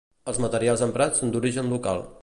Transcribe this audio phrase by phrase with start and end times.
[0.31, 2.07] Els materials emprats són d'origen local.